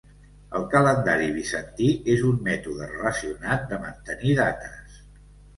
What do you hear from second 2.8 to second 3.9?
relacionat de